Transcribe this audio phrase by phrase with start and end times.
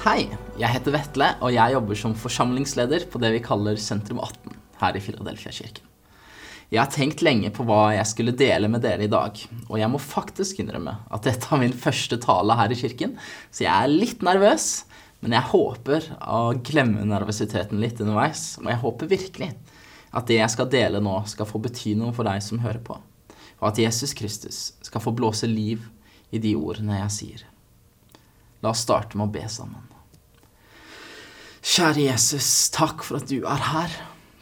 [0.00, 4.54] Hei, jeg heter Vetle, og jeg jobber som forsamlingsleder på det vi kaller Sentrum 18
[4.80, 5.84] her i Filadelfia-kirken.
[6.72, 9.90] Jeg har tenkt lenge på hva jeg skulle dele med dere i dag, og jeg
[9.92, 13.12] må faktisk innrømme at dette er min første tale her i kirken,
[13.52, 14.70] så jeg er litt nervøs,
[15.20, 19.50] men jeg håper å glemme nervøsiteten litt underveis, og jeg håper virkelig
[20.16, 22.96] at det jeg skal dele nå, skal få bety noe for deg som hører på,
[22.96, 25.84] og at Jesus Kristus skal få blåse liv
[26.32, 27.48] i de ordene jeg sier.
[28.64, 29.89] La oss starte med å be sammen.
[31.60, 33.92] Kjære Jesus, takk for at du er her.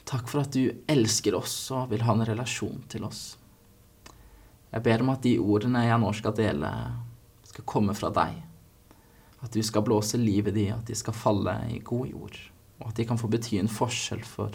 [0.07, 3.33] Takk for at du elsker oss og vil ha en relasjon til oss.
[4.71, 6.71] Jeg ber om at de ordene jeg nå skal dele,
[7.51, 8.37] skal komme fra deg.
[9.43, 12.39] At du skal blåse livet i, at de skal falle i god jord,
[12.79, 14.55] og at de kan få bety en forskjell for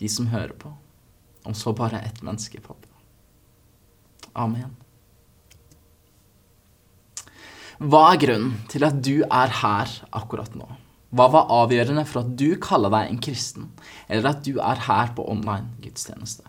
[0.00, 0.72] de som hører på,
[1.44, 2.88] om så bare ett menneske, pappa.
[4.36, 4.72] Amen.
[7.76, 10.68] Hva er grunnen til at du er her akkurat nå?
[11.16, 13.70] Hva var avgjørende for at du kaller deg en kristen,
[14.08, 16.44] eller at du er her på online gudstjeneste?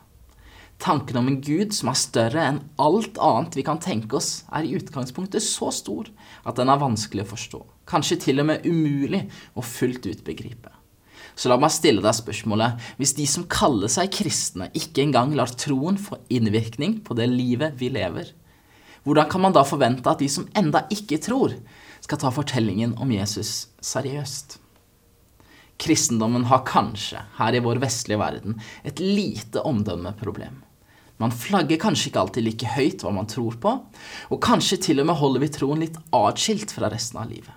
[0.84, 4.68] Tanken om en gud som er større enn alt annet vi kan tenke oss, er
[4.68, 6.10] i utgangspunktet så stor
[6.44, 9.24] at den er vanskelig å forstå, kanskje til og med umulig
[9.56, 10.74] å fullt ut begripe.
[11.38, 15.54] Så la meg stille deg spørsmålet, hvis de som kaller seg kristne, ikke engang lar
[15.56, 18.34] troen få innvirkning på det livet vi lever,
[19.08, 21.54] hvordan kan man da forvente at de som enda ikke tror,
[22.04, 24.60] skal ta fortellingen om Jesus seriøst?
[25.78, 30.64] Kristendommen har kanskje, her i vår vestlige verden, et lite omdømmeproblem.
[31.22, 33.74] Man flagger kanskje ikke alltid like høyt hva man tror på,
[34.30, 37.54] og kanskje til og med holder vi troen litt atskilt fra resten av livet.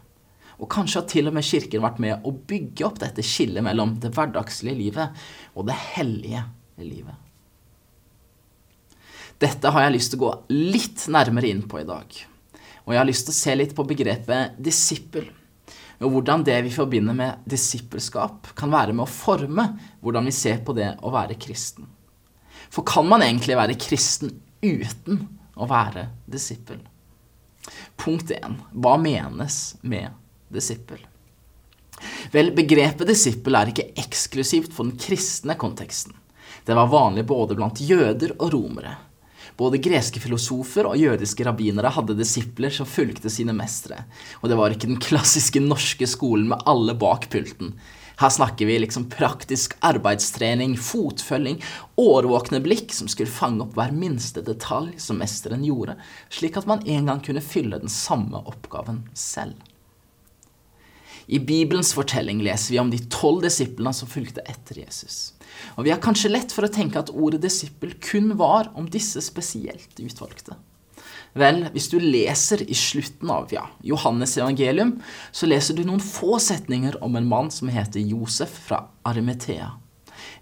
[0.60, 3.96] Og kanskje har til og med Kirken vært med å bygge opp dette skillet mellom
[4.00, 5.22] det hverdagslige livet
[5.54, 6.44] og det hellige
[6.80, 7.16] livet.
[9.40, 12.12] Dette har jeg lyst til å gå litt nærmere inn på i dag.
[12.90, 15.28] Og jeg har lyst til å se litt på begrepet disippel.
[16.02, 19.68] Og hvordan det vi forbinder med disippelskap, kan være med å forme
[20.02, 21.86] hvordan vi ser på det å være kristen.
[22.66, 25.20] For kan man egentlig være kristen uten
[25.54, 26.80] å være disippel?
[27.94, 28.58] Punkt 1.
[28.74, 30.10] Hva menes med
[30.50, 30.98] disippel?
[32.34, 36.18] Vel, begrepet disippel er ikke eksklusivt for den kristne konteksten.
[36.66, 38.96] Det var vanlig både blant jøder og romere.
[39.60, 44.06] Både greske filosofer og jødiske rabbinere hadde disipler som fulgte sine mestere.
[44.40, 47.74] Og det var ikke den klassiske norske skolen med alle bak pulten.
[48.20, 51.60] Her snakker vi liksom praktisk arbeidstrening, fotfølging,
[52.00, 55.96] årvåkne blikk som skulle fange opp hver minste detalj som mesteren gjorde,
[56.28, 59.56] slik at man en gang kunne fylle den samme oppgaven selv.
[61.32, 65.30] I Bibelens fortelling leser vi om de tolv disiplene som fulgte etter Jesus.
[65.76, 69.22] Og vi har kanskje lett for å tenke at ordet disippel kun var om disse
[69.24, 70.56] spesielt utvalgte.
[71.38, 74.96] Vel, hvis du leser i slutten av ja, Johannes evangelium,
[75.30, 79.70] så leser du noen få setninger om en mann som heter Josef fra Arimetea.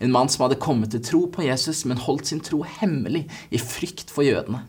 [0.00, 3.60] En mann som hadde kommet til tro på Jesus, men holdt sin tro hemmelig i
[3.60, 4.64] frykt for jødene.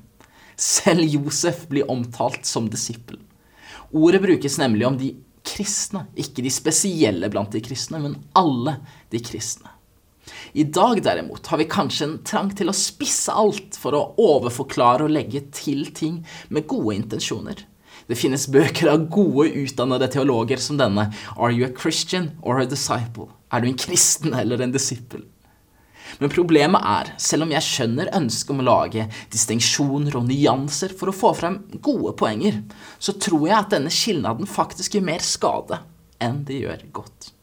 [0.59, 3.21] Selv Josef blir omtalt som disippel.
[3.95, 5.13] Ordet brukes nemlig om de
[5.47, 8.75] kristne, ikke de spesielle blant de kristne, men alle
[9.13, 9.71] de kristne.
[10.53, 15.05] I dag derimot har vi kanskje en trang til å spisse alt for å overforklare
[15.05, 17.65] og legge til ting med gode intensjoner.
[18.09, 22.65] Det finnes bøker av gode, utdannede teologer som denne Are you a Christian or a
[22.65, 23.29] disciple?
[23.53, 25.27] Er du en kristen eller en disippel?
[26.17, 31.11] Men problemet er, selv om jeg skjønner ønsket om å lage distinksjoner og nyanser for
[31.11, 32.63] å få frem gode poenger,
[32.97, 35.83] så tror jeg at denne skilnaden faktisk gjør mer skade
[36.19, 37.35] enn det gjør godt.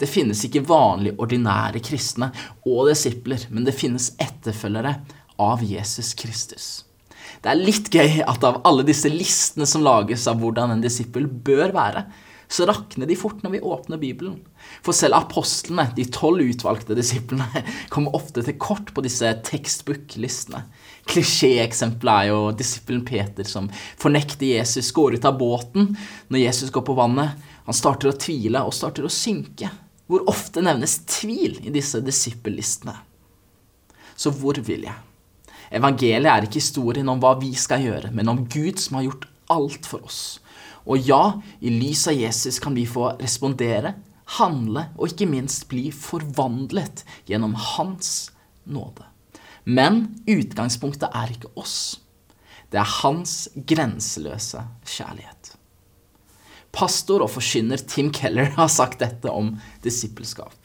[0.00, 2.30] Det finnes ikke vanlige, ordinære kristne
[2.64, 4.94] og disipler, men det finnes etterfølgere
[5.40, 6.70] av Jesus Kristus.
[7.40, 11.28] Det er litt gøy at av alle disse listene som lages av hvordan en disippel
[11.28, 12.04] bør være,
[12.50, 14.40] så rakner de fort når vi åpner Bibelen.
[14.82, 17.62] For selv apostlene, de tolv utvalgte disiplene,
[17.92, 20.64] kommer ofte til kort på disse tekstbook-listene.
[21.10, 23.70] Klisjéeksempelet er jo disippelen Peter som
[24.00, 25.94] fornekter Jesus, går ut av båten
[26.28, 27.38] når Jesus går på vannet.
[27.68, 29.70] Han starter å tvile og starter å synke.
[30.10, 32.96] Hvor ofte nevnes tvil i disse disippellistene?
[34.18, 34.96] Så hvor vil jeg?
[35.70, 39.28] Evangeliet er ikke historien om hva vi skal gjøre, men om Gud som har gjort
[39.54, 40.40] alt for oss.
[40.82, 43.94] Og ja, i lys av Jesus kan vi få respondere,
[44.40, 48.32] handle og ikke minst bli forvandlet gjennom Hans
[48.66, 49.06] nåde.
[49.62, 52.00] Men utgangspunktet er ikke oss.
[52.70, 55.54] Det er Hans grenseløse kjærlighet.
[56.72, 60.56] Pastor og forkynner Tim Keller har sagt dette om disippelskap.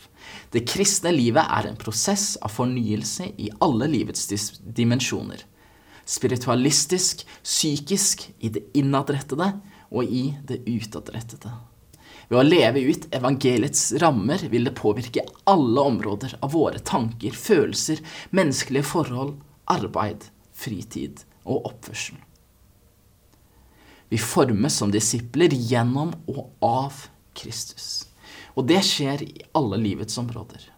[0.54, 4.30] Det kristne livet er en prosess av fornyelse i alle livets
[4.62, 5.42] dimensjoner.
[6.06, 9.50] Spiritualistisk, psykisk, i det innadrettede
[9.90, 11.54] og i det utadrettede.
[12.30, 18.02] Ved å leve ut evangeliets rammer vil det påvirke alle områder av våre tanker, følelser,
[18.34, 19.36] menneskelige forhold,
[19.70, 22.18] arbeid, fritid og oppførsel.
[24.10, 27.06] Vi formes som disipler gjennom og av
[27.36, 28.06] Kristus.
[28.56, 30.72] Og det skjer i alle livets områder.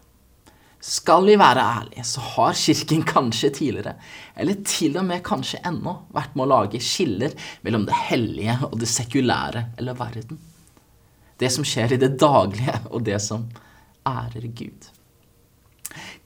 [0.78, 3.96] Skal vi være ærlige, så har Kirken kanskje tidligere,
[4.38, 7.34] eller til og med kanskje ennå, vært med å lage skiller
[7.66, 10.38] mellom det hellige og det sekulære eller verden.
[11.38, 13.48] Det som skjer i det daglige, og det som
[14.06, 14.86] ærer Gud.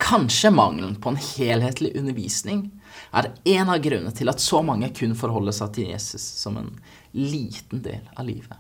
[0.03, 2.67] Kanskje mangelen på en helhetlig undervisning
[3.13, 6.71] er en av grunnene til at så mange kun forholder seg til Jesus som en
[7.13, 8.59] liten del av livet.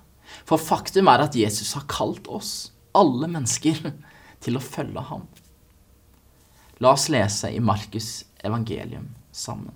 [0.49, 3.93] For faktum er at Jesus har kalt oss, alle mennesker,
[4.43, 5.27] til å følge ham.
[6.83, 9.75] La oss lese i Markus' evangelium sammen.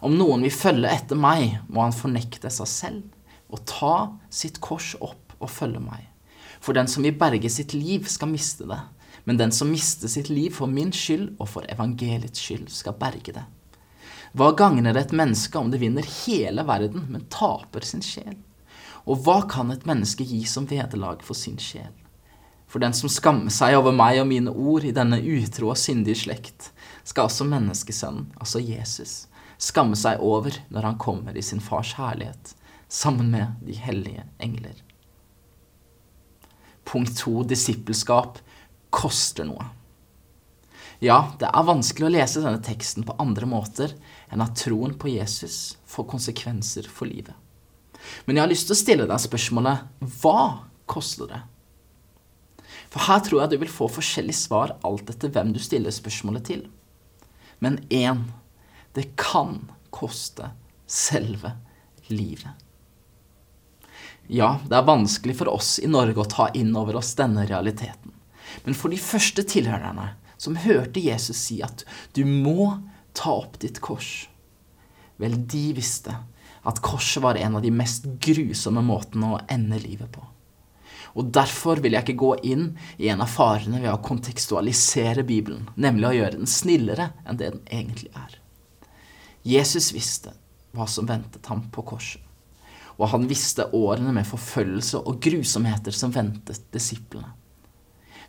[0.00, 3.94] Om noen vil følge etter meg, må han fornekte seg selv og ta
[4.32, 6.06] sitt kors opp og følge meg.
[6.60, 8.78] For den som vil berge sitt liv, skal miste det.
[9.24, 13.34] Men den som mister sitt liv for min skyld og for evangeliets skyld, skal berge
[13.36, 13.46] det.
[14.32, 18.36] Hva gagner det et menneske om det vinner hele verden, men taper sin sjel?
[19.08, 21.90] Og hva kan et menneske gi som vederlag for sin sjel?
[22.70, 26.20] For den som skammer seg over meg og mine ord i denne utro og syndige
[26.22, 26.70] slekt,
[27.02, 29.24] skal også menneskesønnen, altså Jesus,
[29.58, 32.54] skamme seg over når han kommer i sin fars herlighet,
[32.86, 34.78] sammen med de hellige engler.
[36.86, 38.38] Punkt to disippelskap
[38.94, 39.66] koster noe.
[41.00, 43.94] Ja, det er vanskelig å lese denne teksten på andre måter
[44.28, 47.32] enn at troen på Jesus får konsekvenser for livet.
[48.26, 50.42] Men jeg har lyst til å stille deg spørsmålet hva
[50.90, 51.40] koster det?
[52.90, 56.46] For her tror jeg du vil få forskjellige svar alt etter hvem du stiller spørsmålet
[56.50, 56.66] til.
[57.64, 58.26] Men én
[58.96, 60.50] det kan koste
[60.90, 61.54] selve
[62.10, 62.50] livet.
[64.30, 68.12] Ja, det er vanskelig for oss i Norge å ta inn over oss denne realiteten.
[68.64, 71.84] Men for de første tilhørerne som hørte Jesus si at
[72.16, 72.72] du må
[73.16, 74.28] ta opp ditt kors,
[75.20, 76.14] vel, de visste
[76.62, 80.24] at korset var en av de mest grusomme måtene å ende livet på.
[81.18, 82.66] Og derfor vil jeg ikke gå inn
[83.00, 87.50] i en av farene ved å kontekstualisere Bibelen, nemlig å gjøre den snillere enn det
[87.56, 88.36] den egentlig er.
[89.42, 90.34] Jesus visste
[90.76, 92.22] hva som ventet ham på korset,
[93.00, 97.32] og han visste årene med forfølgelse og grusomheter som ventet disiplene.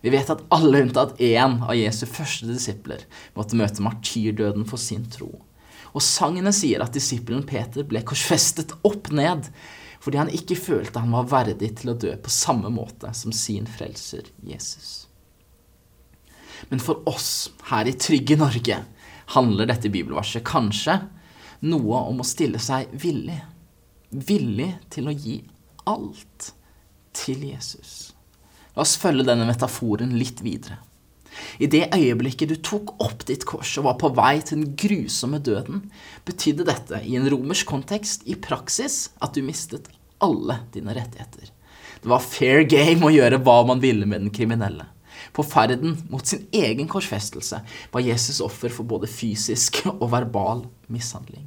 [0.01, 3.03] Vi vet at alle unntatt én av Jesu første disipler
[3.38, 5.30] måtte møte martyrdøden for sin tro.
[5.92, 9.50] Og sangene sier at disippelen Peter ble korsfestet opp ned
[10.01, 13.68] fordi han ikke følte han var verdig til å dø på samme måte som sin
[13.69, 15.06] frelser Jesus.
[16.69, 18.80] Men for oss her i trygge Norge
[19.36, 20.98] handler dette bibelverset kanskje
[21.69, 23.38] noe om å stille seg villig.
[24.09, 25.38] Villig til å gi
[25.89, 26.51] alt
[27.15, 28.12] til Jesus.
[28.75, 30.79] La oss følge denne metaforen litt videre.
[31.63, 35.39] I det øyeblikket du tok opp ditt kors og var på vei til den grusomme
[35.44, 35.85] døden,
[36.27, 39.89] betydde dette i en romersk kontekst i praksis at du mistet
[40.21, 41.51] alle dine rettigheter.
[42.01, 44.88] Det var fair game å gjøre hva man ville med den kriminelle.
[45.31, 51.45] På ferden mot sin egen korsfestelse var Jesus offer for både fysisk og verbal mishandling.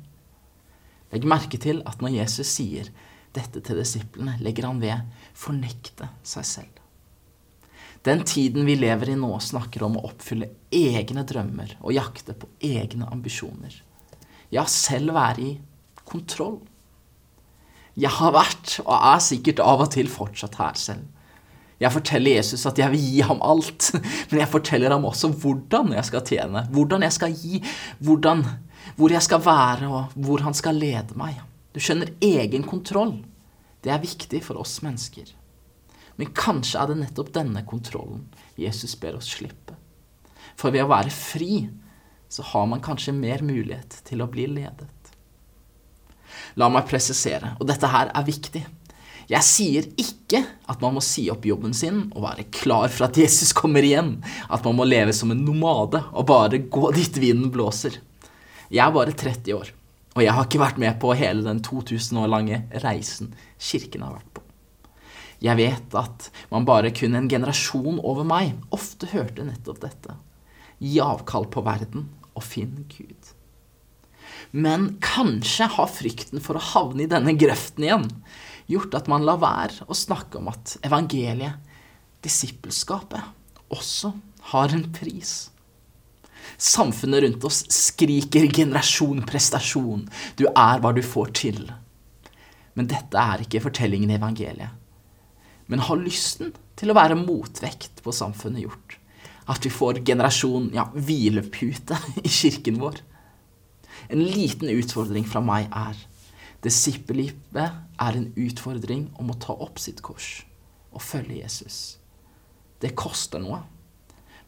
[1.13, 2.89] Legg merke til at når Jesus sier
[3.35, 6.84] dette til disiplene, legger han ved fornekte seg selv.
[8.05, 12.51] Den tiden vi lever i nå, snakker om å oppfylle egne drømmer og jakte på
[12.61, 13.79] egne ambisjoner.
[14.53, 15.53] Ja, selv være i
[16.05, 16.59] kontroll.
[17.97, 21.07] Jeg har vært, og er sikkert av og til fortsatt her selv.
[21.81, 23.89] Jeg forteller Jesus at jeg vil gi ham alt,
[24.29, 27.63] men jeg forteller ham også hvordan jeg skal tjene, hvordan jeg skal gi,
[28.05, 28.45] hvordan,
[28.99, 31.41] hvor jeg skal være, og hvor han skal lede meg.
[31.73, 33.17] Du skjønner, egen kontroll.
[33.81, 35.33] Det er viktig for oss mennesker.
[36.21, 38.27] Men kanskje er det nettopp denne kontrollen
[38.61, 39.75] Jesus ber oss slippe.
[40.55, 41.65] For ved å være fri,
[42.31, 44.91] så har man kanskje mer mulighet til å bli ledet.
[46.59, 48.63] La meg presisere, og dette her er viktig.
[49.31, 53.19] Jeg sier ikke at man må si opp jobben sin og være klar for at
[53.19, 54.19] Jesus kommer igjen,
[54.53, 57.97] at man må leve som en nomade og bare gå dit vinden blåser.
[58.69, 59.73] Jeg er bare 30 år,
[60.15, 64.19] og jeg har ikke vært med på hele den 2000 år lange reisen kirken har
[64.19, 64.34] vært.
[65.45, 70.17] Jeg vet at man bare kun en generasjon over meg ofte hørte nettopp dette.
[70.81, 73.35] Gi avkall på verden og finn Gud.
[74.55, 78.09] Men kanskje har frykten for å havne i denne grøften igjen
[78.71, 81.59] gjort at man lar være å snakke om at evangeliet,
[82.25, 83.21] disippelskapet,
[83.75, 84.15] også
[84.55, 85.35] har en pris.
[86.57, 90.07] Samfunnet rundt oss skriker generasjon prestasjon,
[90.39, 91.61] du er hva du får til.
[92.75, 94.84] Men dette er ikke fortellingen i evangeliet.
[95.71, 98.99] Men har lysten til å være motvekt på samfunnet gjort
[99.53, 103.01] at vi får generasjon ja, hvilepute i kirken vår?
[104.13, 105.99] En liten utfordring fra meg er
[106.65, 110.45] disippellivet er en utfordring om å ta opp sitt kors
[110.95, 111.99] og følge Jesus.
[112.81, 113.61] Det koster noe,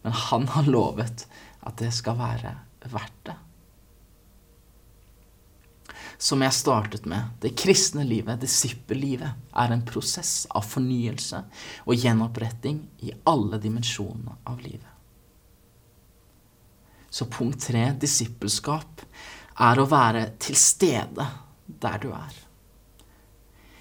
[0.04, 1.26] men han har lovet
[1.66, 2.54] at det skal være
[2.86, 3.36] verdt det.
[6.18, 11.42] Som jeg startet med, det kristne livet, disippellivet, er en prosess av fornyelse
[11.84, 14.92] og gjenoppretting i alle dimensjonene av livet.
[17.10, 19.04] Så punkt tre, disippelskap,
[19.56, 21.24] er å være til stede
[21.66, 22.42] der du er.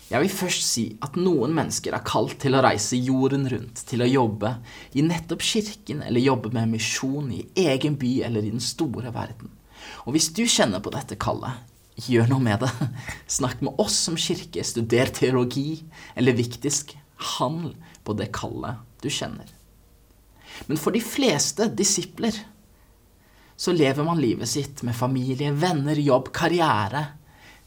[0.06, 4.04] Jeg vil først si at noen mennesker er kalt til å reise jorden rundt, til
[4.06, 4.52] å jobbe
[4.94, 9.50] i nettopp kirken, eller jobbe med misjon i egen by eller i den store verden.
[10.06, 11.58] Og hvis du kjenner på dette kallet,
[11.96, 12.72] gjør noe med det.
[13.38, 15.84] Snakk med oss som kirke, studer teologi,
[16.16, 16.96] eller viktigst,
[17.38, 17.74] handl
[18.04, 19.48] på det kallet du kjenner.
[20.68, 22.38] Men for de fleste disipler
[23.56, 27.06] så lever man livet sitt med familie, venner, jobb, karriere.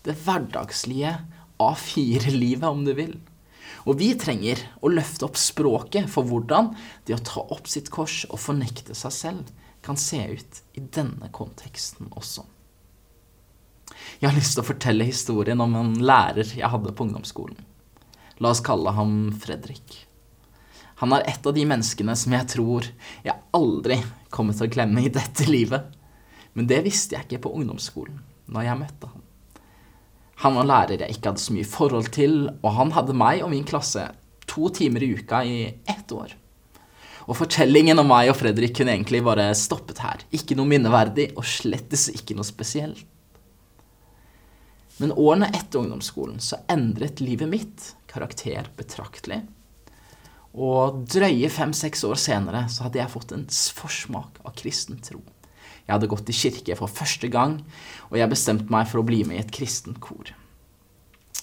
[0.04, 1.14] Det hverdagslige
[1.58, 3.16] A4-livet, om du vil.
[3.88, 6.74] Og vi trenger å løfte opp språket for hvordan
[7.08, 9.50] det å ta opp sitt kors og fornekte seg selv
[9.84, 12.44] kan se ut i denne konteksten også.
[14.18, 17.58] Jeg har lyst til å fortelle historien om en lærer jeg hadde på ungdomsskolen.
[18.42, 20.04] La oss kalle ham Fredrik.
[20.98, 22.88] Han er et av de menneskene som jeg tror
[23.22, 24.00] jeg aldri
[24.34, 25.86] kommer til å glemme i dette livet.
[26.58, 28.18] Men det visste jeg ikke på ungdomsskolen,
[28.50, 29.24] når jeg møtte han.
[30.42, 33.52] Han var lærer jeg ikke hadde så mye forhold til, og han hadde meg og
[33.54, 34.08] min klasse
[34.48, 36.34] to timer i uka i ett år.
[37.28, 40.22] Og fortellingen om meg og Fredrik kunne egentlig bare stoppet her.
[40.34, 43.02] Ikke noe minneverdig, og slettes ikke noe spesielt.
[44.98, 49.44] Men årene etter ungdomsskolen så endret livet mitt karakter betraktelig.
[50.58, 55.20] Og drøye fem-seks år senere så hadde jeg fått en forsmak av kristen tro.
[55.86, 57.60] Jeg hadde gått i kirke for første gang,
[58.10, 60.34] og jeg bestemte meg for å bli med i et kristent kor.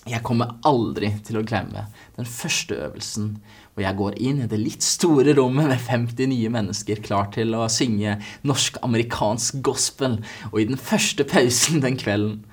[0.06, 3.32] Jeg kommer aldri til å glemme den første øvelsen
[3.74, 7.56] hvor jeg går inn i det litt store rommet med 50 nye mennesker klar til
[7.58, 10.20] å synge norsk-amerikansk gospel,
[10.52, 12.44] og i den første pausen den kvelden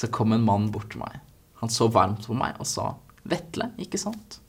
[0.00, 1.18] så kom en mann bort til meg.
[1.60, 4.40] Han så varmt på meg og sa, 'Vetle, ikke sant?'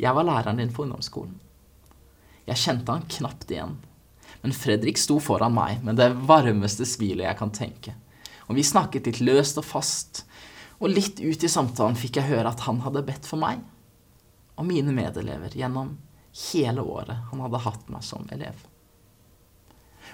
[0.00, 1.34] Jeg var læreren din på ungdomsskolen.
[2.46, 3.76] Jeg kjente han knapt igjen.
[4.42, 7.92] Men Fredrik sto foran meg med det varmeste smilet jeg kan tenke.
[8.48, 10.24] Og vi snakket litt løst og fast,
[10.80, 13.60] og litt ut i samtalen fikk jeg høre at han hadde bedt for meg
[14.60, 15.94] og mine medelever gjennom
[16.52, 18.56] hele året han hadde hatt meg som elev.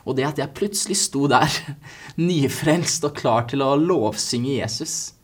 [0.07, 1.51] Og det at jeg plutselig sto der,
[2.29, 5.17] nyfrelst og klar til å lovsynge Jesus,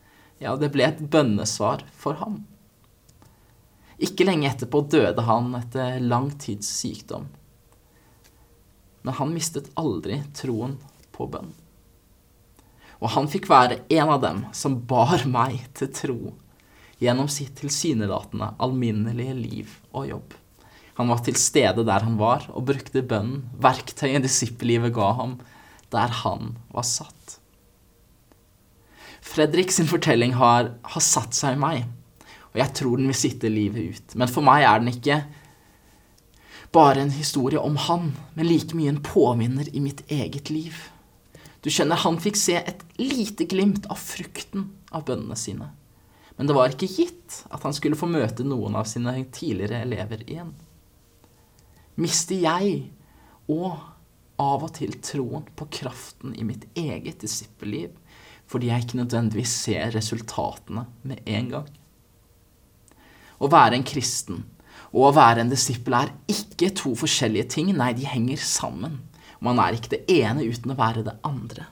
[0.42, 2.40] ja, det ble et bønnesvar for ham.
[4.02, 7.28] Ikke lenge etterpå døde han etter lang tids sykdom.
[9.06, 10.74] Men han mistet aldri troen
[11.14, 11.52] på bønn.
[13.02, 16.20] Og han fikk være en av dem som bar meg til tro
[17.02, 20.34] gjennom sitt tilsynelatende alminnelige liv og jobb.
[20.98, 25.38] Han var til stede der han var, og brukte bønnen, verktøyet disippellivet ga ham,
[25.92, 27.38] der han var satt.
[29.22, 31.84] Fredrik sin fortelling har, har satt seg i meg
[32.52, 34.16] og jeg tror den vil sitte livet ut.
[34.20, 35.22] Men for meg er den ikke
[36.72, 40.76] bare en historie om han, men like mye en påminner i mitt eget liv.
[41.64, 45.70] Du skjønner, han fikk se et lite glimt av frukten av bønnene sine.
[46.36, 50.24] Men det var ikke gitt at han skulle få møte noen av sine tidligere elever
[50.26, 50.52] igjen.
[52.02, 52.78] Mister jeg
[53.52, 53.76] og
[54.42, 57.92] av og til troen på kraften i mitt eget disippelliv
[58.50, 61.68] fordi jeg ikke nødvendigvis ser resultatene med en gang?
[63.42, 64.42] Å være en kristen
[64.92, 67.70] og å være en disippel er ikke to forskjellige ting.
[67.76, 68.98] Nei, de henger sammen.
[69.42, 71.64] Man er ikke det ene uten å være det andre.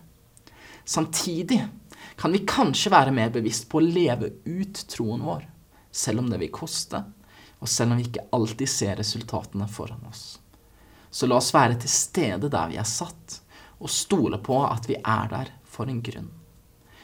[0.88, 1.60] Samtidig
[2.20, 5.44] kan vi kanskje være mer bevisst på å leve ut troen vår,
[5.92, 7.02] selv om det vil koste,
[7.60, 10.40] og selv om vi ikke alltid ser resultatene foran oss.
[11.10, 13.40] Så la oss være til stede der vi er satt,
[13.80, 16.28] og stole på at vi er der for en grunn.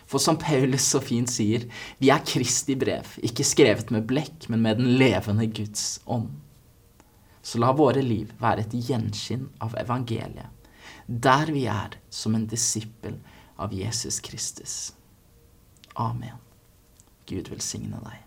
[0.06, 1.64] For som Paulus så fint sier,
[1.98, 6.30] vi er Kristi brev, ikke skrevet med blekk, men med den levende Guds ånd.
[7.42, 10.52] Så la våre liv være et gjenskinn av evangeliet,
[11.06, 13.18] der vi er som en disippel
[13.58, 14.94] av Jesus Kristus.
[15.94, 16.38] Amen.
[17.26, 18.25] Gud velsigne deg.